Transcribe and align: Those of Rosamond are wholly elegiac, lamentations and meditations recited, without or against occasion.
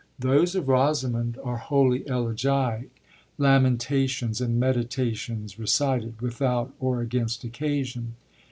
Those 0.17 0.55
of 0.55 0.67
Rosamond 0.67 1.37
are 1.43 1.57
wholly 1.57 2.01
elegiac, 2.09 2.87
lamentations 3.37 4.41
and 4.41 4.59
meditations 4.59 5.59
recited, 5.59 6.19
without 6.23 6.73
or 6.79 7.01
against 7.01 7.43
occasion. 7.43 8.15